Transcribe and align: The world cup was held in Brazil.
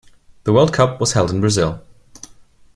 The 0.45 0.51
world 0.53 0.73
cup 0.73 0.99
was 0.99 1.13
held 1.13 1.29
in 1.29 1.41
Brazil. 1.41 1.79